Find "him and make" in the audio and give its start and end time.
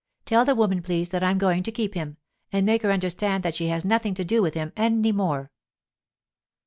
1.93-2.81